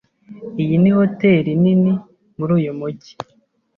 Iyi 0.61 0.75
ni 0.81 0.91
hoteri 0.97 1.49
nini 1.61 1.91
muri 2.37 2.51
uyu 2.59 2.71
mujyi. 2.79 3.11